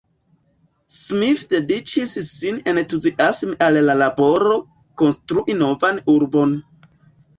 [0.93, 4.57] Smith dediĉis sin entuziasme al la laboro
[5.03, 6.61] konstrui novan urbon.